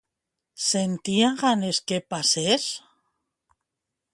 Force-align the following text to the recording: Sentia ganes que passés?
Sentia 0.67 1.29
ganes 1.41 1.81
que 1.91 1.99
passés? 2.15 2.67